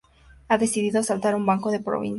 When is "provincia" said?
1.79-2.09